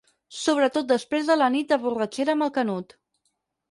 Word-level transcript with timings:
Sobretot 0.37 0.87
després 0.93 1.31
de 1.33 1.37
la 1.43 1.51
nit 1.59 1.71
de 1.77 1.81
borratxera 1.87 2.39
amb 2.39 2.51
el 2.51 2.55
Canut. 2.61 3.01